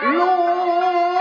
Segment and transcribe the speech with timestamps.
[0.00, 0.10] 落
[1.12, 1.20] 泪。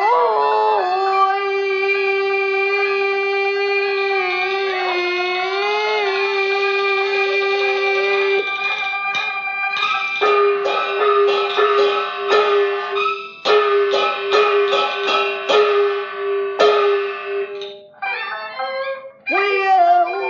[19.30, 19.70] 为有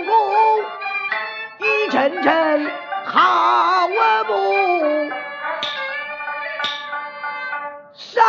[0.06, 0.12] 功
[1.60, 2.72] 一阵阵
[3.06, 3.88] 好，
[8.18, 8.24] 悲。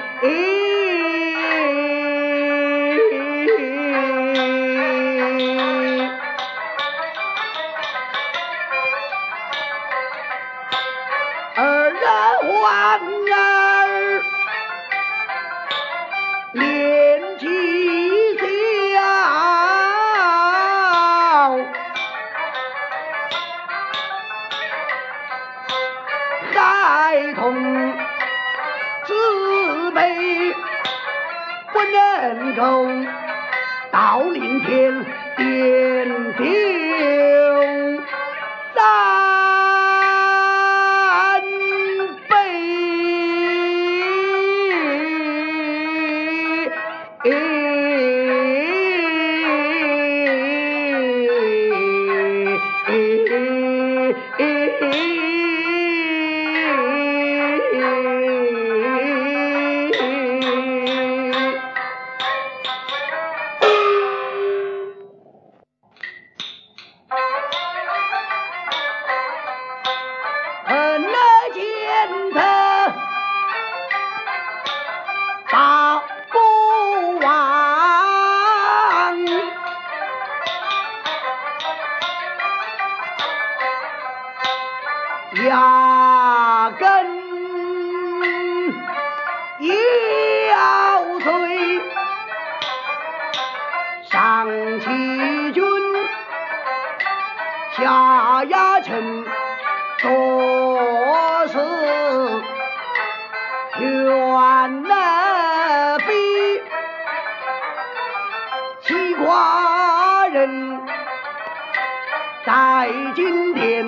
[11.56, 12.02] 二人
[12.60, 13.00] 欢
[32.30, 32.86] 不能够
[33.91, 35.04] 到临天
[35.36, 36.79] 点点
[97.76, 99.24] 下压臣。
[100.00, 101.58] 做事
[103.74, 106.62] 全能比
[108.80, 110.80] 西瓜人，
[112.47, 113.86] 在今天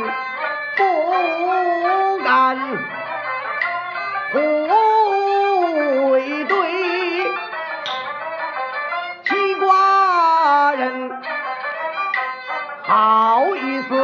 [4.32, 4.76] 不敢
[6.10, 6.54] 会对
[9.24, 11.10] 西瓜人。
[12.82, 13.94] 好意思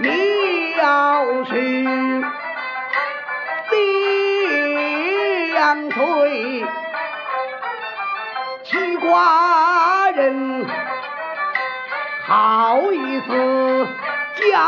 [0.00, 1.52] 藐视
[5.52, 6.64] 相随，
[8.64, 10.64] 西瓜人
[12.26, 13.86] 好意思
[14.50, 14.58] 家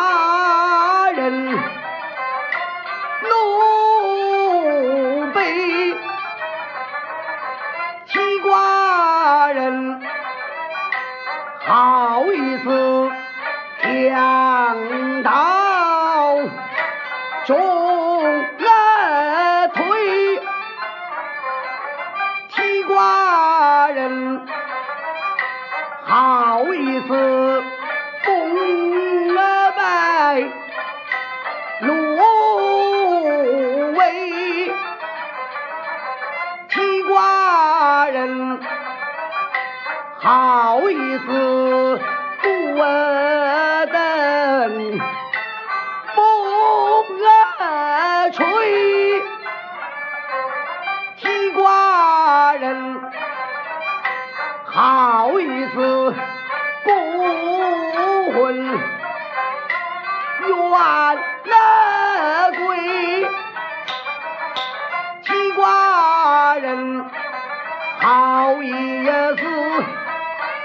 [12.34, 12.66] 好意思
[13.80, 15.30] 讲到
[17.46, 17.56] 中
[18.58, 20.42] 了腿，
[22.48, 24.44] 西瓜人
[26.02, 27.62] 好意思
[28.24, 30.42] 封了白
[31.82, 31.92] 芦
[33.92, 34.72] 苇，
[36.68, 38.58] 西瓜人。
[40.18, 41.26] 好意思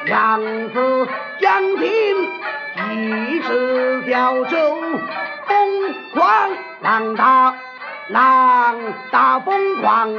[0.09, 0.41] 杨
[0.71, 1.07] 子
[1.39, 2.29] 将军
[2.75, 4.81] 一时小舟，
[5.45, 6.50] 疯狂
[6.81, 7.53] 浪大，
[8.07, 8.75] 浪
[9.11, 10.11] 大疯狂，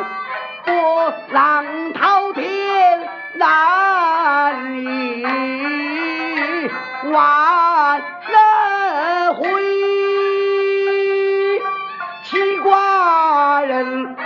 [0.64, 5.24] 波浪滔天难以
[7.10, 9.44] 万人回。
[12.22, 14.16] 七瓜人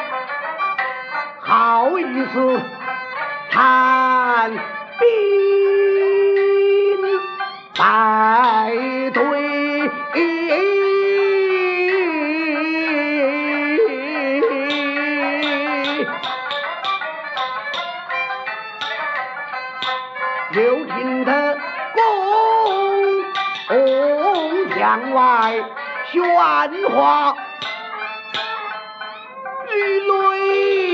[1.40, 2.61] 好意思
[3.50, 4.52] 谈
[7.00, 7.08] 兵。
[7.76, 7.80] 败
[9.12, 9.20] 退，
[20.52, 21.58] 又听得
[21.94, 22.02] 宫
[24.70, 25.20] 墙外
[26.12, 26.14] 喧
[26.94, 27.34] 哗，
[29.74, 30.94] 雨雷。